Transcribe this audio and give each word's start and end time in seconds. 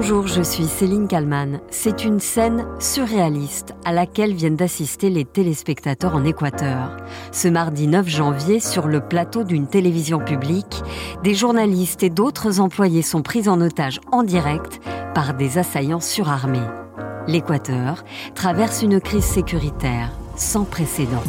Bonjour, 0.00 0.28
je 0.28 0.42
suis 0.42 0.66
Céline 0.66 1.08
Kalman. 1.08 1.58
C'est 1.70 2.04
une 2.04 2.20
scène 2.20 2.68
surréaliste 2.78 3.74
à 3.84 3.92
laquelle 3.92 4.32
viennent 4.32 4.54
d'assister 4.54 5.10
les 5.10 5.24
téléspectateurs 5.24 6.14
en 6.14 6.24
Équateur. 6.24 6.96
Ce 7.32 7.48
mardi 7.48 7.88
9 7.88 8.08
janvier, 8.08 8.60
sur 8.60 8.86
le 8.86 9.00
plateau 9.00 9.42
d'une 9.42 9.66
télévision 9.66 10.20
publique, 10.20 10.84
des 11.24 11.34
journalistes 11.34 12.04
et 12.04 12.10
d'autres 12.10 12.60
employés 12.60 13.02
sont 13.02 13.22
pris 13.22 13.48
en 13.48 13.60
otage 13.60 13.98
en 14.12 14.22
direct 14.22 14.78
par 15.16 15.34
des 15.34 15.58
assaillants 15.58 15.98
surarmés. 15.98 16.58
L'Équateur 17.26 18.04
traverse 18.36 18.82
une 18.82 19.00
crise 19.00 19.24
sécuritaire 19.24 20.12
sans 20.36 20.62
précédent. 20.62 21.24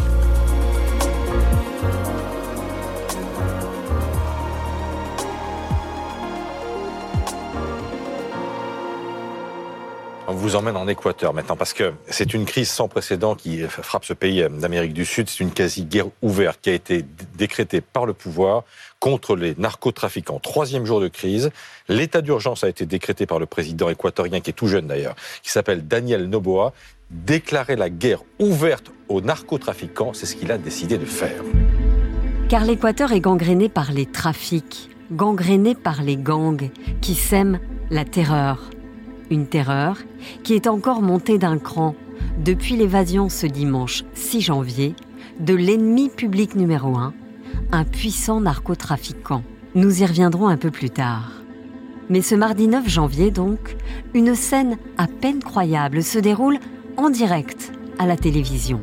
On 10.31 10.33
vous 10.33 10.55
emmène 10.55 10.77
en 10.77 10.87
Équateur 10.87 11.33
maintenant 11.33 11.55
parce 11.55 11.73
que 11.73 11.91
c'est 12.07 12.35
une 12.35 12.45
crise 12.45 12.69
sans 12.69 12.87
précédent 12.87 13.33
qui 13.33 13.61
frappe 13.63 14.05
ce 14.05 14.13
pays 14.13 14.45
d'Amérique 14.47 14.93
du 14.93 15.03
Sud. 15.03 15.27
C'est 15.27 15.39
une 15.39 15.49
quasi-guerre 15.49 16.05
ouverte 16.21 16.59
qui 16.61 16.69
a 16.69 16.73
été 16.75 17.03
décrétée 17.35 17.81
par 17.81 18.05
le 18.05 18.13
pouvoir 18.13 18.63
contre 18.99 19.35
les 19.35 19.55
narcotrafiquants. 19.57 20.37
Troisième 20.37 20.85
jour 20.85 21.01
de 21.01 21.07
crise. 21.07 21.49
L'état 21.87 22.21
d'urgence 22.21 22.63
a 22.63 22.69
été 22.69 22.85
décrété 22.85 23.25
par 23.25 23.39
le 23.39 23.47
président 23.47 23.89
équatorien, 23.89 24.39
qui 24.39 24.51
est 24.51 24.53
tout 24.53 24.67
jeune 24.67 24.85
d'ailleurs, 24.85 25.15
qui 25.41 25.49
s'appelle 25.49 25.87
Daniel 25.87 26.29
Noboa. 26.29 26.73
Déclarer 27.09 27.75
la 27.75 27.89
guerre 27.89 28.21
ouverte 28.37 28.91
aux 29.07 29.21
narcotrafiquants, 29.21 30.13
c'est 30.13 30.27
ce 30.27 30.35
qu'il 30.35 30.51
a 30.51 30.59
décidé 30.59 30.99
de 30.99 31.05
faire. 31.05 31.41
Car 32.49 32.65
l'Équateur 32.65 33.13
est 33.13 33.19
gangréné 33.19 33.67
par 33.67 33.91
les 33.91 34.05
trafics, 34.05 34.91
gangréné 35.11 35.73
par 35.73 36.03
les 36.03 36.17
gangs 36.17 36.69
qui 37.01 37.15
sèment 37.15 37.59
la 37.89 38.05
terreur 38.05 38.69
une 39.29 39.47
terreur 39.47 39.97
qui 40.43 40.53
est 40.53 40.67
encore 40.67 41.01
montée 41.01 41.37
d'un 41.37 41.57
cran 41.57 41.95
depuis 42.43 42.75
l'évasion 42.75 43.29
ce 43.29 43.45
dimanche 43.45 44.03
6 44.13 44.41
janvier 44.41 44.95
de 45.39 45.53
l'ennemi 45.53 46.09
public 46.09 46.55
numéro 46.55 46.97
un, 46.97 47.13
un 47.71 47.83
puissant 47.83 48.41
narcotrafiquant. 48.41 49.43
Nous 49.75 50.01
y 50.01 50.05
reviendrons 50.05 50.47
un 50.47 50.57
peu 50.57 50.71
plus 50.71 50.89
tard. 50.89 51.31
Mais 52.09 52.21
ce 52.21 52.35
mardi 52.35 52.67
9 52.67 52.87
janvier 52.89 53.31
donc, 53.31 53.77
une 54.13 54.35
scène 54.35 54.77
à 54.97 55.07
peine 55.07 55.43
croyable 55.43 56.03
se 56.03 56.17
déroule 56.17 56.57
en 56.97 57.09
direct 57.09 57.71
à 57.99 58.07
la 58.07 58.17
télévision. 58.17 58.81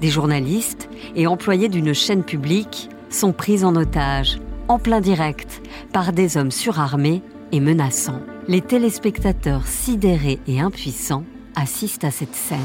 Des 0.00 0.08
journalistes 0.08 0.88
et 1.14 1.26
employés 1.26 1.68
d'une 1.68 1.92
chaîne 1.92 2.24
publique 2.24 2.88
sont 3.10 3.32
pris 3.32 3.64
en 3.64 3.76
otage, 3.76 4.40
en 4.68 4.78
plein 4.78 5.00
direct, 5.00 5.60
par 5.92 6.12
des 6.12 6.36
hommes 6.36 6.50
surarmés 6.50 7.22
et 7.52 7.60
menaçants 7.60 8.22
les 8.50 8.60
téléspectateurs 8.60 9.64
sidérés 9.68 10.40
et 10.48 10.58
impuissants 10.58 11.22
assistent 11.54 12.02
à 12.02 12.10
cette 12.10 12.34
scène. 12.34 12.58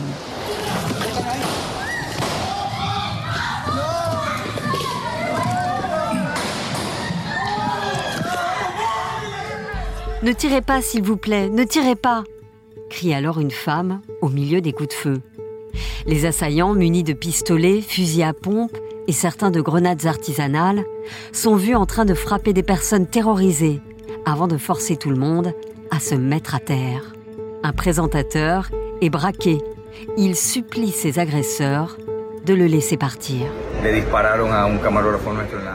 Ne 10.24 10.32
tirez 10.32 10.64
pas, 10.64 10.82
s'il 10.82 11.04
vous 11.04 11.18
plaît, 11.18 11.50
ne 11.50 11.64
tirez 11.64 11.96
pas 11.96 12.24
crie 12.90 13.14
alors 13.14 13.40
une 13.40 13.52
femme 13.52 14.02
au 14.22 14.30
milieu 14.30 14.62
des 14.62 14.72
coups 14.72 14.90
de 14.90 14.94
feu. 14.94 15.22
Les 16.08 16.26
assaillants, 16.26 16.74
munis 16.74 17.04
de 17.04 17.14
pistolets, 17.14 17.82
fusils 17.82 18.24
à 18.24 18.34
pompe 18.34 18.76
et 19.08 19.12
certains 19.12 19.52
de 19.52 19.62
grenades 19.62 20.08
artisanales, 20.08 20.84
sont 21.32 21.56
vus 21.56 21.76
en 21.76 21.86
train 21.86 22.06
de 22.06 22.16
frapper 22.16 22.54
des 22.54 22.64
personnes 22.64 23.06
terrorisées 23.06 23.82
avant 24.26 24.48
de 24.48 24.58
forcer 24.58 24.98
tout 24.98 25.12
le 25.12 25.18
monde 25.18 25.54
à 25.92 26.00
se 26.00 26.16
mettre 26.16 26.56
à 26.56 26.60
terre. 26.60 27.14
Un 27.64 27.72
présentateur 27.72 28.70
est 29.02 29.10
braqué. 29.10 29.58
Il 30.18 30.36
supplie 30.36 30.92
ses 30.92 31.20
agresseurs 31.20 31.98
de 32.46 32.54
le 32.54 32.66
laisser 32.68 32.98
partir. 32.98 33.48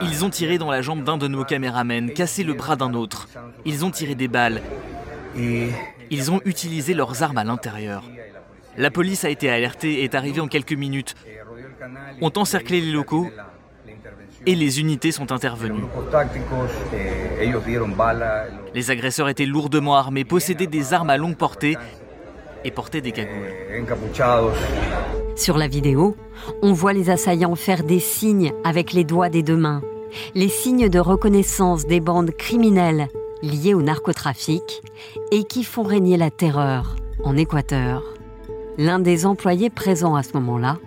Ils 0.02 0.24
ont 0.24 0.30
tiré 0.30 0.58
dans 0.58 0.70
la 0.70 0.82
jambe 0.82 1.04
d'un 1.04 1.16
de 1.16 1.28
nos 1.28 1.44
caméramens, 1.44 2.08
cassé 2.14 2.44
le 2.44 2.54
bras 2.54 2.76
d'un 2.76 2.94
autre. 2.94 3.28
Ils 3.64 3.84
ont 3.84 3.90
tiré 3.90 4.14
des 4.14 4.28
balles. 4.28 4.62
Ils 5.36 6.30
ont 6.30 6.40
utilisé 6.44 6.94
leurs 6.94 7.22
armes 7.22 7.38
à 7.38 7.44
l'intérieur. 7.44 8.04
La 8.76 8.90
police 8.90 9.24
a 9.24 9.30
été 9.30 9.50
alertée 9.50 10.00
et 10.00 10.04
est 10.04 10.14
arrivée 10.14 10.40
en 10.40 10.48
quelques 10.48 10.72
minutes. 10.72 11.14
Ont 12.20 12.32
encerclé 12.36 12.80
les 12.80 12.92
locaux 12.92 13.28
et 14.46 14.54
les 14.54 14.80
unités 14.80 15.12
sont 15.12 15.32
intervenues. 15.32 15.84
Les 18.74 18.90
agresseurs 18.90 19.28
étaient 19.28 19.46
lourdement 19.46 19.96
armés, 19.96 20.24
possédaient 20.24 20.66
des 20.66 20.92
armes 20.92 21.10
à 21.10 21.16
longue 21.16 21.36
portée 21.36 21.76
et 22.64 22.70
portaient 22.70 23.00
des 23.00 23.12
cagoules. 23.12 23.52
Sur 25.36 25.56
la 25.56 25.68
vidéo, 25.68 26.16
on 26.62 26.72
voit 26.72 26.92
les 26.92 27.10
assaillants 27.10 27.54
faire 27.54 27.82
des 27.82 28.00
signes 28.00 28.52
avec 28.64 28.92
les 28.92 29.04
doigts 29.04 29.28
des 29.28 29.42
deux 29.42 29.56
mains, 29.56 29.82
les 30.34 30.48
signes 30.48 30.88
de 30.88 30.98
reconnaissance 30.98 31.86
des 31.86 32.00
bandes 32.00 32.32
criminelles 32.32 33.08
liées 33.42 33.74
au 33.74 33.82
narcotrafic 33.82 34.82
et 35.32 35.44
qui 35.44 35.64
font 35.64 35.82
régner 35.82 36.16
la 36.16 36.30
terreur 36.30 36.96
en 37.24 37.36
Équateur. 37.36 38.02
L'un 38.78 38.98
des 38.98 39.26
employés 39.26 39.70
présents 39.70 40.14
à 40.14 40.22
ce 40.22 40.32
moment-là 40.34 40.78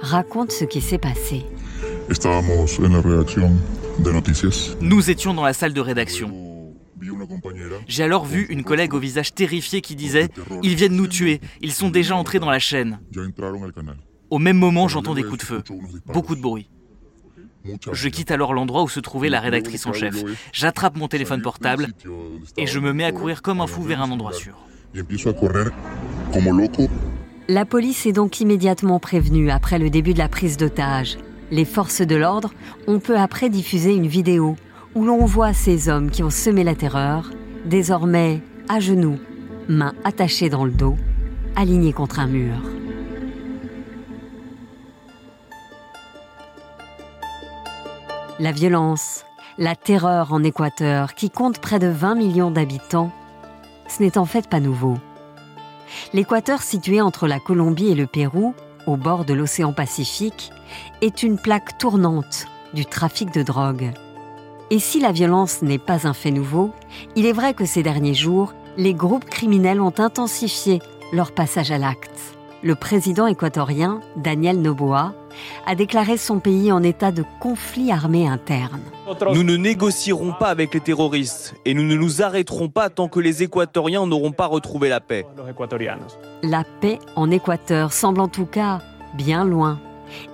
raconte 0.00 0.52
ce 0.52 0.64
qui 0.64 0.80
s'est 0.80 0.98
passé. 0.98 1.44
Nous 4.80 5.10
étions 5.10 5.34
dans 5.34 5.44
la 5.44 5.52
salle 5.52 5.72
de 5.72 5.80
rédaction. 5.80 6.32
J'ai 7.88 8.02
alors 8.04 8.24
vu 8.24 8.46
une 8.48 8.64
collègue 8.64 8.94
au 8.94 8.98
visage 8.98 9.34
terrifié 9.34 9.80
qui 9.80 9.96
disait⁇ 9.96 10.24
Ils 10.62 10.76
viennent 10.76 10.96
nous 10.96 11.08
tuer, 11.08 11.40
ils 11.60 11.72
sont 11.72 11.90
déjà 11.90 12.16
entrés 12.16 12.38
dans 12.38 12.50
la 12.50 12.58
chaîne⁇ 12.58 13.00
Au 14.30 14.38
même 14.38 14.56
moment, 14.56 14.88
j'entends 14.88 15.14
des 15.14 15.22
coups 15.22 15.38
de 15.38 15.44
feu, 15.44 15.62
beaucoup 16.06 16.36
de 16.36 16.40
bruit. 16.40 16.68
Je 17.92 18.08
quitte 18.08 18.30
alors 18.30 18.54
l'endroit 18.54 18.84
où 18.84 18.88
se 18.88 19.00
trouvait 19.00 19.28
la 19.28 19.40
rédactrice 19.40 19.86
en 19.86 19.92
chef. 19.92 20.14
J'attrape 20.52 20.96
mon 20.96 21.08
téléphone 21.08 21.42
portable 21.42 21.88
et 22.56 22.66
je 22.66 22.78
me 22.78 22.92
mets 22.92 23.04
à 23.04 23.12
courir 23.12 23.42
comme 23.42 23.60
un 23.60 23.66
fou 23.66 23.82
vers 23.82 24.00
un 24.00 24.10
endroit 24.10 24.32
sûr. 24.32 24.56
La 27.48 27.64
police 27.64 28.06
est 28.06 28.12
donc 28.12 28.40
immédiatement 28.40 28.98
prévenue 28.98 29.50
après 29.50 29.78
le 29.78 29.90
début 29.90 30.14
de 30.14 30.18
la 30.18 30.28
prise 30.28 30.56
d'otage. 30.56 31.18
Les 31.50 31.64
forces 31.64 32.02
de 32.02 32.16
l'ordre 32.16 32.52
ont 32.86 32.98
peu 32.98 33.16
après 33.16 33.48
diffusé 33.48 33.94
une 33.94 34.08
vidéo 34.08 34.56
où 34.94 35.04
l'on 35.04 35.24
voit 35.26 35.52
ces 35.52 35.88
hommes 35.88 36.10
qui 36.10 36.22
ont 36.22 36.30
semé 36.30 36.64
la 36.64 36.74
terreur, 36.74 37.30
désormais 37.64 38.40
à 38.68 38.80
genoux, 38.80 39.18
mains 39.68 39.94
attachées 40.04 40.48
dans 40.48 40.64
le 40.64 40.72
dos, 40.72 40.96
alignés 41.54 41.92
contre 41.92 42.18
un 42.18 42.26
mur. 42.26 42.54
La 48.38 48.52
violence, 48.52 49.24
la 49.56 49.74
terreur 49.74 50.32
en 50.32 50.42
Équateur, 50.42 51.14
qui 51.14 51.30
compte 51.30 51.58
près 51.58 51.78
de 51.78 51.86
20 51.86 52.16
millions 52.16 52.50
d'habitants, 52.50 53.12
ce 53.88 54.02
n'est 54.02 54.18
en 54.18 54.26
fait 54.26 54.48
pas 54.48 54.60
nouveau. 54.60 54.98
L'Équateur, 56.12 56.62
situé 56.62 57.00
entre 57.00 57.26
la 57.26 57.38
Colombie 57.38 57.88
et 57.88 57.94
le 57.94 58.06
Pérou, 58.06 58.54
au 58.86 58.96
bord 58.96 59.24
de 59.24 59.34
l'océan 59.34 59.72
Pacifique, 59.72 60.50
est 61.00 61.22
une 61.22 61.38
plaque 61.38 61.78
tournante 61.78 62.46
du 62.74 62.86
trafic 62.86 63.32
de 63.32 63.42
drogue. 63.42 63.92
Et 64.70 64.78
si 64.78 65.00
la 65.00 65.12
violence 65.12 65.62
n'est 65.62 65.78
pas 65.78 66.06
un 66.06 66.12
fait 66.12 66.30
nouveau, 66.30 66.72
il 67.14 67.26
est 67.26 67.32
vrai 67.32 67.54
que 67.54 67.64
ces 67.64 67.82
derniers 67.82 68.14
jours, 68.14 68.52
les 68.76 68.94
groupes 68.94 69.24
criminels 69.24 69.80
ont 69.80 69.94
intensifié 69.98 70.80
leur 71.12 71.32
passage 71.32 71.70
à 71.70 71.78
l'acte. 71.78 72.36
Le 72.62 72.74
président 72.74 73.26
équatorien, 73.26 74.00
Daniel 74.16 74.60
Noboa, 74.60 75.14
a 75.66 75.74
déclaré 75.74 76.16
son 76.16 76.38
pays 76.38 76.72
en 76.72 76.82
état 76.82 77.12
de 77.12 77.24
conflit 77.40 77.92
armé 77.92 78.26
interne. 78.26 78.80
Nous 79.32 79.42
ne 79.42 79.56
négocierons 79.56 80.32
pas 80.32 80.48
avec 80.48 80.74
les 80.74 80.80
terroristes 80.80 81.54
et 81.64 81.74
nous 81.74 81.84
ne 81.84 81.96
nous 81.96 82.22
arrêterons 82.22 82.68
pas 82.68 82.90
tant 82.90 83.08
que 83.08 83.20
les 83.20 83.42
Équatoriens 83.42 84.06
n'auront 84.06 84.32
pas 84.32 84.46
retrouvé 84.46 84.88
la 84.88 85.00
paix. 85.00 85.26
La 86.42 86.64
paix 86.80 86.98
en 87.14 87.30
Équateur 87.30 87.92
semble 87.92 88.20
en 88.20 88.28
tout 88.28 88.46
cas 88.46 88.80
bien 89.14 89.44
loin. 89.44 89.80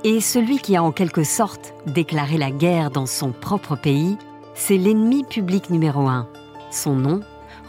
Et 0.04 0.20
celui 0.20 0.58
qui 0.58 0.76
a 0.76 0.82
en 0.82 0.93
quelque 0.93 1.25
sorte 1.25 1.75
déclaré 1.87 2.37
la 2.37 2.50
guerre 2.50 2.90
dans 2.90 3.06
son 3.06 3.32
propre 3.32 3.76
pays, 3.76 4.19
c'est 4.55 4.76
l'ennemi 4.76 5.25
public 5.25 5.70
numéro 5.70 6.08
un. 6.08 6.28
Son 6.70 6.94
nom, 6.94 7.20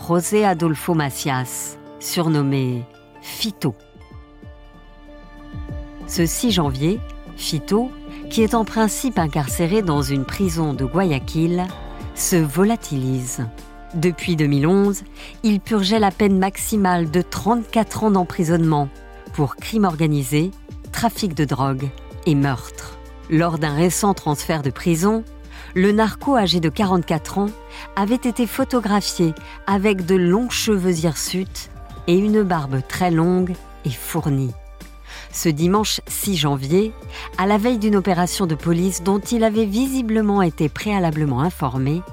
José 0.07 0.45
Adolfo 0.45 0.94
Macias, 0.94 1.77
surnommé 2.00 2.83
Fito. 3.21 3.74
Ce 6.07 6.25
6 6.25 6.51
janvier, 6.51 7.00
Fito, 7.38 7.91
qui 8.30 8.41
est 8.41 8.56
en 8.56 8.65
principe 8.65 9.19
incarcéré 9.19 9.81
dans 9.81 10.01
une 10.01 10.25
prison 10.25 10.74
de 10.74 10.85
Guayaquil, 10.85 11.65
se 12.15 12.35
volatilise. 12.35 13.45
Depuis 13.94 14.35
2011, 14.35 15.03
il 15.44 15.59
purgeait 15.59 16.00
la 16.00 16.12
peine 16.12 16.39
maximale 16.39 17.12
de 17.12 17.21
34 17.21 18.06
ans 18.06 18.12
d'emprisonnement 18.12 18.89
pour 19.33 19.56
crime 19.56 19.85
organisé, 19.85 20.51
trafic 20.91 21.33
de 21.35 21.45
drogue 21.45 21.89
et 22.25 22.35
meurtre. 22.35 22.97
Lors 23.30 23.57
d'un 23.57 23.75
récent 23.75 24.13
transfert 24.13 24.62
de 24.62 24.69
prison, 24.69 25.24
le 25.75 25.91
narco 25.91 26.36
âgé 26.36 26.59
de 26.59 26.69
44 26.69 27.38
ans 27.38 27.50
avait 27.95 28.15
été 28.15 28.47
photographié 28.47 29.33
avec 29.68 30.06
de 30.06 30.15
longs 30.15 30.50
cheveux 30.50 31.06
hirsutes 31.06 31.69
et 32.07 32.18
une 32.18 32.44
barbe 32.44 32.81
très 32.88 33.12
longue 33.12 33.53
et 33.86 33.91
fournie. 33.91 34.53
Ce 35.33 35.50
dimanche 35.50 36.00
6 36.07 36.38
janvier, 36.38 36.94
à 37.39 37.47
la 37.47 37.57
veille 37.57 37.80
d'une 37.80 37.95
opération 37.95 38.45
de 38.45 38.53
police 38.53 39.01
dont 39.01 39.19
il 39.19 39.44
avait 39.44 39.65
visiblement 39.65 40.44
été 40.44 40.69
préalablement 40.69 41.41
informé, 41.41 42.03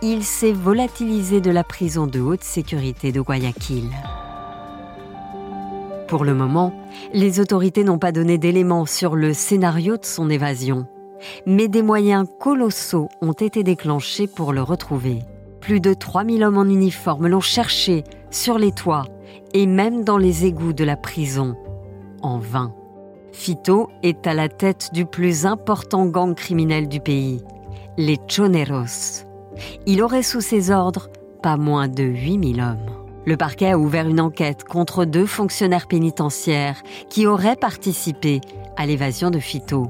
il 0.00 0.24
s'est 0.24 0.52
volatilisé 0.52 1.42
de 1.42 1.50
la 1.50 1.64
prison 1.64 2.06
de 2.06 2.18
haute 2.18 2.42
sécurité 2.42 3.12
de 3.12 3.20
Guayaquil. 3.20 3.90
Pour 6.08 6.24
le 6.24 6.34
moment, 6.34 6.72
les 7.12 7.40
autorités 7.40 7.84
n'ont 7.84 7.98
pas 7.98 8.12
donné 8.12 8.38
d'éléments 8.38 8.86
sur 8.86 9.16
le 9.16 9.34
scénario 9.34 9.98
de 9.98 10.06
son 10.06 10.30
évasion, 10.30 10.86
mais 11.44 11.68
des 11.68 11.82
moyens 11.82 12.26
colossaux 12.40 13.08
ont 13.20 13.32
été 13.32 13.64
déclenchés 13.64 14.28
pour 14.28 14.54
le 14.54 14.62
retrouver. 14.62 15.18
Plus 15.60 15.80
de 15.80 15.92
3000 15.92 16.42
hommes 16.42 16.58
en 16.58 16.64
uniforme 16.64 17.26
l'ont 17.26 17.40
cherché 17.40 18.04
sur 18.30 18.58
les 18.58 18.72
toits 18.72 19.04
et 19.52 19.66
même 19.66 20.04
dans 20.04 20.18
les 20.18 20.46
égouts 20.46 20.72
de 20.72 20.84
la 20.84 20.96
prison, 20.96 21.56
en 22.26 22.38
vain. 22.38 22.74
Fito 23.32 23.90
est 24.02 24.26
à 24.26 24.34
la 24.34 24.48
tête 24.48 24.90
du 24.92 25.06
plus 25.06 25.46
important 25.46 26.06
gang 26.06 26.34
criminel 26.34 26.88
du 26.88 27.00
pays, 27.00 27.42
les 27.96 28.18
Choneros. 28.28 29.24
Il 29.86 30.02
aurait 30.02 30.22
sous 30.22 30.40
ses 30.40 30.70
ordres 30.70 31.08
pas 31.42 31.56
moins 31.56 31.88
de 31.88 32.02
8000 32.02 32.60
hommes. 32.60 32.90
Le 33.26 33.36
parquet 33.36 33.70
a 33.70 33.78
ouvert 33.78 34.08
une 34.08 34.20
enquête 34.20 34.64
contre 34.64 35.04
deux 35.04 35.26
fonctionnaires 35.26 35.88
pénitentiaires 35.88 36.82
qui 37.10 37.26
auraient 37.26 37.56
participé 37.56 38.40
à 38.76 38.86
l'évasion 38.86 39.30
de 39.30 39.38
Fito. 39.38 39.88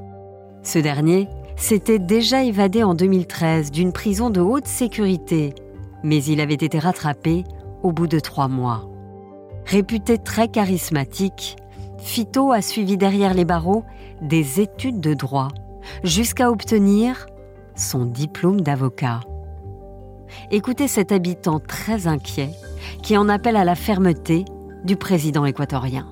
Ce 0.62 0.79
dernier 0.79 1.29
s'était 1.56 1.99
déjà 1.99 2.44
évadé 2.44 2.83
en 2.83 2.94
2013 2.94 3.71
d'une 3.71 3.93
prison 3.93 4.31
de 4.31 4.41
haute 4.41 4.67
sécurité, 4.67 5.55
mais 6.03 6.23
il 6.25 6.41
avait 6.41 6.55
été 6.55 6.79
rattrapé 6.79 7.44
au 7.83 7.93
bout 7.93 8.06
de 8.06 8.21
trois 8.21 8.49
mois. 8.49 8.88
Réputé 9.67 10.19
très 10.19 10.49
charismatique, 10.49 11.56
Fito 12.06 12.53
a 12.53 12.62
suivi 12.62 12.97
derrière 12.97 13.35
les 13.35 13.44
barreaux 13.44 13.85
des 14.23 14.61
études 14.61 15.00
de 15.00 15.12
droit 15.12 15.49
jusqu'à 16.05 16.50
obtenir 16.50 17.26
son 17.75 18.05
diplôme 18.05 18.61
d'avocat. 18.61 19.20
Écoutez 20.53 20.87
cet 20.87 21.11
habitant 21.11 21.58
très 21.58 22.06
inquiet 22.06 22.50
qui 23.03 23.17
en 23.17 23.29
appelle 23.29 23.56
à 23.56 23.64
la 23.64 23.75
fermeté 23.75 24.44
du 24.85 24.94
président 24.94 25.44
équatorien. 25.44 26.06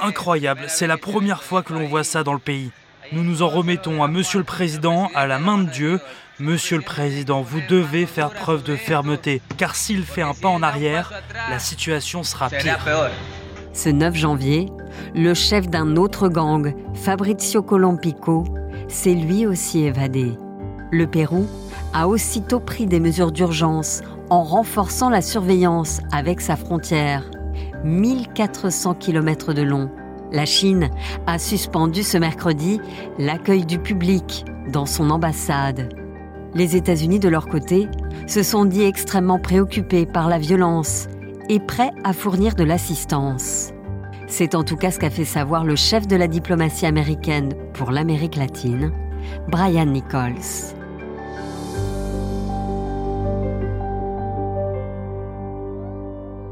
Incroyable, 0.00 0.64
c'est 0.66 0.88
la 0.88 0.98
première 0.98 1.44
fois 1.44 1.62
que 1.62 1.72
l'on 1.72 1.86
voit 1.86 2.04
ça 2.04 2.24
dans 2.24 2.34
le 2.34 2.40
pays. 2.40 2.72
Nous 3.12 3.22
nous 3.22 3.42
en 3.42 3.48
remettons 3.48 4.02
à 4.02 4.08
Monsieur 4.08 4.40
le 4.40 4.44
Président, 4.44 5.08
à 5.14 5.28
la 5.28 5.38
main 5.38 5.58
de 5.58 5.70
Dieu. 5.70 6.00
Monsieur 6.40 6.78
le 6.78 6.82
Président, 6.82 7.42
vous 7.42 7.60
devez 7.68 8.06
faire 8.06 8.30
preuve 8.30 8.64
de 8.64 8.74
fermeté, 8.74 9.40
car 9.56 9.76
s'il 9.76 10.02
fait 10.02 10.22
un 10.22 10.34
pas 10.34 10.48
en 10.48 10.64
arrière, 10.64 11.12
la 11.48 11.60
situation 11.60 12.24
sera 12.24 12.50
pire. 12.50 12.78
Ce 13.72 13.88
9 13.88 14.14
janvier, 14.14 14.68
le 15.14 15.32
chef 15.32 15.68
d'un 15.68 15.96
autre 15.96 16.28
gang, 16.28 16.74
Fabrizio 16.94 17.62
Colompico, 17.62 18.44
s'est 18.88 19.14
lui 19.14 19.46
aussi 19.46 19.84
évadé. 19.84 20.32
Le 20.90 21.06
Pérou 21.06 21.46
a 21.94 22.06
aussitôt 22.06 22.60
pris 22.60 22.86
des 22.86 23.00
mesures 23.00 23.32
d'urgence 23.32 24.02
en 24.28 24.42
renforçant 24.42 25.08
la 25.08 25.22
surveillance 25.22 26.00
avec 26.12 26.42
sa 26.42 26.56
frontière. 26.56 27.30
1400 27.84 28.94
km 28.94 29.54
de 29.54 29.62
long. 29.62 29.90
La 30.32 30.44
Chine 30.44 30.90
a 31.26 31.38
suspendu 31.38 32.02
ce 32.02 32.18
mercredi 32.18 32.80
l'accueil 33.18 33.64
du 33.64 33.78
public 33.78 34.44
dans 34.70 34.86
son 34.86 35.10
ambassade. 35.10 35.88
Les 36.54 36.76
États-Unis, 36.76 37.18
de 37.18 37.28
leur 37.28 37.48
côté, 37.48 37.88
se 38.26 38.42
sont 38.42 38.66
dit 38.66 38.82
extrêmement 38.82 39.38
préoccupés 39.38 40.04
par 40.04 40.28
la 40.28 40.38
violence 40.38 41.08
et 41.48 41.60
prêts 41.60 41.92
à 42.04 42.12
fournir 42.12 42.54
de 42.54 42.64
l'assistance. 42.64 43.72
C'est 44.28 44.54
en 44.54 44.64
tout 44.64 44.76
cas 44.76 44.90
ce 44.90 44.98
qu'a 44.98 45.10
fait 45.10 45.24
savoir 45.24 45.64
le 45.64 45.76
chef 45.76 46.06
de 46.06 46.16
la 46.16 46.28
diplomatie 46.28 46.86
américaine 46.86 47.54
pour 47.74 47.90
l'Amérique 47.90 48.36
latine, 48.36 48.92
Brian 49.48 49.86
Nichols. 49.86 50.74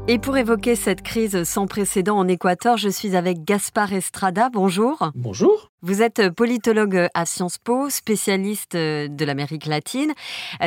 Et 0.07 0.19
pour 0.19 0.35
évoquer 0.35 0.75
cette 0.75 1.03
crise 1.03 1.43
sans 1.43 1.67
précédent 1.67 2.17
en 2.17 2.27
Équateur, 2.27 2.77
je 2.77 2.89
suis 2.89 3.15
avec 3.15 3.45
Gaspard 3.45 3.93
Estrada. 3.93 4.49
Bonjour. 4.51 5.11
Bonjour. 5.15 5.70
Vous 5.83 6.03
êtes 6.03 6.29
politologue 6.29 7.07
à 7.15 7.25
Sciences 7.25 7.57
Po, 7.57 7.89
spécialiste 7.89 8.75
de 8.75 9.25
l'Amérique 9.25 9.65
latine. 9.65 10.11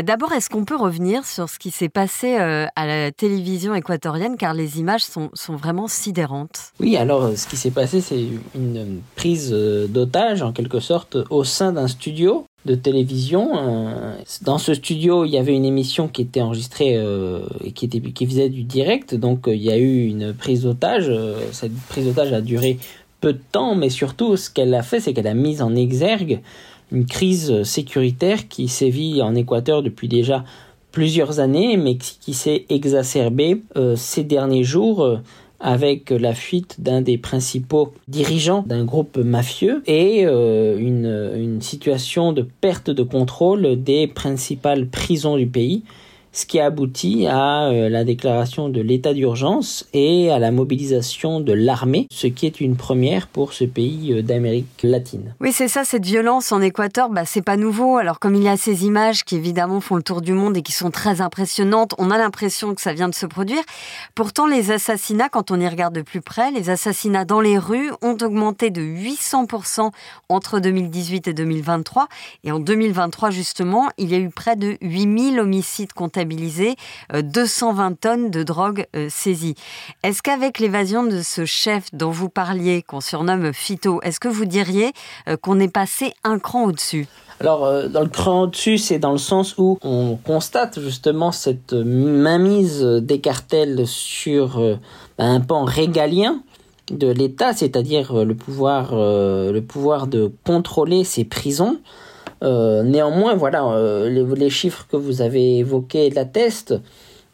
D'abord, 0.03 0.33
est-ce 0.33 0.51
qu'on 0.51 0.65
peut 0.65 0.77
revenir 0.77 1.25
sur 1.25 1.49
ce 1.49 1.61
qui 1.61 1.71
s'est 1.71 1.89
passé 1.89 2.37
euh, 2.37 2.67
à 2.75 2.85
la 2.85 3.13
télévision 3.13 3.77
équatorienne, 3.77 4.37
car 4.37 4.55
les 4.55 4.81
images 4.81 5.05
sont, 5.05 5.31
sont 5.35 5.55
vraiment 5.55 5.87
sidérantes? 5.87 6.73
Oui, 6.81 6.97
alors 6.97 7.31
ce 7.37 7.47
qui 7.47 7.57
s'est 7.57 7.71
passé, 7.71 8.01
c'est 8.01 8.27
une 8.57 9.01
prise 9.15 9.51
euh, 9.53 9.87
d'otage, 9.87 10.43
en 10.43 10.53
quelque 10.53 10.81
sorte, 10.81 11.17
au 11.31 11.45
sein 11.45 11.73
d'un 11.73 11.87
studio 11.87 12.47
de 12.65 12.75
télévision. 12.75 13.51
Euh, 13.57 14.17
dans 14.43 14.59
ce 14.59 14.75
studio, 14.75 15.25
il 15.25 15.31
y 15.31 15.39
avait 15.39 15.55
une 15.55 15.65
émission 15.65 16.09
qui 16.09 16.23
était 16.23 16.41
enregistrée 16.41 16.97
euh, 16.97 17.47
et 17.63 17.73
qui, 17.73 17.89
faisait 18.27 18.49
du 18.49 18.63
direct. 18.63 19.15
Donc 19.15 19.49
euh, 19.49 19.55
il 19.55 19.63
y 19.63 19.71
a 19.71 19.77
eu 19.77 20.07
une 20.07 20.33
prise 20.33 20.63
d'otage. 20.63 21.13
Cette 21.53 21.75
prise 21.89 22.07
d'otage 22.07 22.33
a 22.33 22.41
duré 22.41 22.79
peu 23.25 23.33
de 23.33 23.41
temps, 23.53 23.75
mais 23.75 23.89
surtout 23.89 24.37
ce 24.37 24.51
qu'elle 24.51 24.75
a 24.75 24.83
fait, 24.83 25.01
c'est 25.01 25.15
qu'elle 25.15 25.27
a 25.27 25.33
mis 25.33 25.63
en 25.63 25.75
exergue 25.75 26.41
une 26.93 27.07
crise 27.07 27.63
sécuritaire 27.63 28.49
qui 28.49 28.69
sévit 28.69 29.23
en 29.23 29.35
Équateur 29.35 29.83
depuis 29.83 30.09
déjà 30.09 30.45
plusieurs 30.93 31.41
années, 31.41 31.79
mais 31.79 31.97
qui 31.97 32.35
s'est 32.35 32.67
exacerbée 32.69 33.63
ces 33.97 34.25
derniers 34.25 34.63
jours 34.63 35.21
avec 35.59 36.11
la 36.11 36.35
fuite 36.35 36.83
d'un 36.83 37.01
des 37.01 37.17
principaux 37.17 37.95
dirigeants 38.09 38.63
d'un 38.67 38.85
groupe 38.85 39.17
mafieux 39.17 39.83
et 39.87 40.27
euh, 40.27 40.77
une 40.77 41.63
situation 41.63 42.35
de 42.35 42.47
perte 42.61 42.91
de 42.91 43.03
contrôle 43.03 43.83
des 43.83 44.07
principales 44.07 44.87
prisons 44.87 45.39
du 45.39 45.47
pays 45.47 45.83
ce 46.35 46.47
qui 46.47 46.59
a 46.59 46.67
abouti 46.67 47.27
à 47.29 47.69
euh, 47.69 47.89
la 47.89 48.05
déclaration 48.05 48.69
de 48.69 48.81
l'état 48.81 49.15
d'urgence 49.15 49.87
et 49.93 50.31
à 50.33 50.41
la 50.41 50.51
mobilisation 50.51 51.41
de 51.41 51.53
l'armée, 51.53 52.09
ce 52.11 52.27
qui 52.27 52.47
est 52.47 52.61
une 52.61 52.77
première 52.77 53.29
pour 53.29 53.53
ce 53.53 53.65
pays 53.65 54.13
euh, 54.13 54.23
d'Amérique 54.23 54.83
latine. 54.83 55.35
Oui, 55.41 55.53
c'est 55.53 55.69
ça, 55.69 55.85
cette 55.85 56.05
violence 56.05 56.51
en 56.51 56.61
Équateur, 56.61 57.09
bah, 57.09 57.25
c'est 57.25 57.41
pas 57.41 57.57
nouveau. 57.57 57.99
Alors 57.99 58.19
comme 58.19 58.35
il 58.35 58.43
y 58.43 58.49
a 58.49 58.57
ces 58.57 58.85
images 58.85 59.25
qui 59.25 59.37
évidemment 59.37 59.81
font 59.81 59.95
le 59.95 60.03
tour 60.03 60.23
du 60.23 60.33
monde 60.33 60.57
et 60.57 60.63
qui 60.63 60.73
sont 60.73 60.91
très 60.91 61.21
impressionnantes, 61.21 61.95
on 61.99 62.11
a 62.11 62.19
l'impression 62.19 62.75
que 62.75 62.81
ça 62.81 62.93
vient 62.93 63.09
de 63.09 63.15
se 63.15 63.27
produire. 63.27 63.63
Pourtant, 64.17 64.49
les 64.49 64.73
assassinats, 64.73 65.29
quand 65.29 65.53
on 65.53 65.61
y 65.61 65.69
regarde 65.69 65.95
de 65.95 66.03
plus 66.03 66.21
près, 66.21 66.51
les 66.51 66.69
assassinats 66.69 67.25
dans 67.25 67.41
les 67.41 67.59
rues 67.59 67.93
ont 68.03 68.17
augmenté 68.21 68.71
de 68.71 68.83
800% 68.83 69.93
entre 70.29 70.59
2018 70.59 71.29
et 71.29 71.33
2023. 71.33 72.09
Et 72.43 72.51
en 72.51 72.59
2023, 72.59 73.31
justement, 73.31 73.89
il 73.99 74.11
y 74.11 74.17
a 74.17 74.19
eu 74.19 74.31
près 74.31 74.57
de 74.57 74.77
8000 74.81 75.39
homicides 75.39 75.93
comptabilisés 75.93 76.24
220 76.25 77.91
euh, 77.91 77.95
tonnes 78.01 78.31
de 78.31 78.43
drogue 78.43 78.87
euh, 78.97 79.09
saisies. 79.11 79.55
Est-ce 80.03 80.23
qu'avec 80.23 80.59
l'évasion 80.59 81.05
de 81.05 81.23
ce 81.23 81.45
chef 81.45 81.85
dont 81.93 82.11
vous 82.11 82.29
parliez, 82.29 82.83
qu'on 82.83 83.01
surnomme 83.01 83.53
Fito, 83.53 84.01
est-ce 84.03 84.21
que 84.21 84.29
vous 84.29 84.45
diriez 84.45 84.93
euh, 85.29 85.37
qu'on 85.37 85.61
est 85.61 85.73
passé 85.73 86.13
un 86.25 86.39
cran 86.39 86.65
au-dessus? 86.65 87.07
Alors, 87.41 87.89
dans 87.89 88.03
le 88.03 88.09
cran 88.09 88.43
au-dessus, 88.43 88.79
c'est 88.79 89.01
dans 89.01 89.11
le 89.11 89.19
sens 89.19 89.57
où 89.59 89.79
on 89.83 90.17
constate 90.17 90.81
justement 90.81 91.33
cette 91.33 91.73
mainmise 91.73 92.81
des 92.81 93.21
cartels 93.21 93.89
sur 93.89 94.79
un 95.19 95.41
pan 95.41 95.65
régalien 95.65 96.43
de 96.93 97.09
l'État, 97.09 97.53
c'est-à-dire 97.53 98.25
le 98.25 98.37
pouvoir, 98.37 98.95
le 98.95 99.61
pouvoir 99.61 100.07
de 100.07 100.31
contrôler 100.45 101.03
ces 101.03 101.25
prisons. 101.25 101.79
Euh, 102.45 102.83
néanmoins, 102.83 103.35
voilà, 103.35 103.65
euh, 103.65 104.35
les, 104.37 104.51
chiffres 104.51 104.87
que 104.91 104.97
vous 104.97 105.23
avez 105.23 105.59
évoqués 105.59 106.11
l'attestent. 106.11 106.75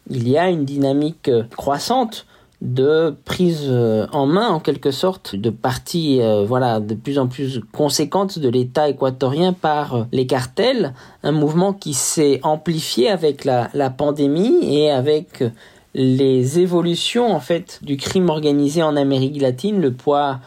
Il 0.09 0.27
y 0.27 0.37
a 0.37 0.49
une 0.49 0.65
dynamique 0.65 1.29
croissante 1.55 2.25
de 2.61 3.15
prise 3.25 3.71
en 4.11 4.27
main 4.27 4.49
en 4.49 4.59
quelque 4.59 4.91
sorte 4.91 5.35
de 5.35 5.49
parties 5.49 6.21
euh, 6.21 6.45
voilà 6.45 6.79
de 6.79 6.93
plus 6.93 7.17
en 7.17 7.25
plus 7.25 7.59
conséquentes 7.71 8.37
de 8.37 8.49
l'État 8.49 8.87
équatorien 8.87 9.51
par 9.51 10.05
les 10.11 10.27
cartels 10.27 10.93
un 11.23 11.31
mouvement 11.31 11.73
qui 11.73 11.95
s'est 11.95 12.39
amplifié 12.43 13.09
avec 13.09 13.45
la, 13.45 13.89
pandémie 13.89 14.59
et 14.61 14.91
avec 14.91 15.43
les 15.95 16.59
évolutions 16.59 17.33
en 17.33 17.39
fait 17.39 17.79
du 17.81 17.97
crime 17.97 18.29
organisé 18.29 18.83
en 18.83 18.95
Amérique 18.95 19.41
latine 19.41 19.81
le 19.81 19.91
poids 19.91 20.39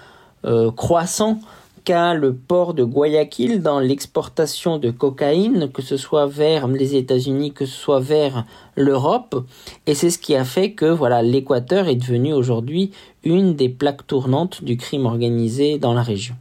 croissant 0.76 1.40
le 1.88 2.33
port 2.33 2.73
de 2.73 2.83
Guayaquil 2.83 3.61
dans 3.61 3.79
l'exportation 3.79 4.79
de 4.79 4.91
cocaïne, 4.91 5.71
que 5.71 5.83
ce 5.83 5.99
soit 5.99 6.26
vers 6.26 6.67
les 6.67 6.97
États-Unis, 6.97 7.53
que 7.53 7.67
ce 7.67 7.76
soit 7.76 8.00
vers 8.00 8.47
l'Europe. 8.75 9.45
Et 9.87 9.95
c'est 9.95 10.09
ce 10.09 10.19
qui 10.19 10.35
a 10.35 10.45
fait 10.45 10.73
que 10.73 10.87
voilà, 10.87 11.23
l'Équateur 11.23 11.88
est 11.88 11.97
devenu 11.97 12.33
aujourd'hui 12.33 12.93
une 13.23 13.55
des 13.55 13.69
plaques 13.69 14.07
tournantes 14.07 14.64
du 14.64 14.79
crime 14.79 15.05
organisé 15.05 15.79
dans 15.79 15.93
la 15.93 16.03
région. 16.03 16.35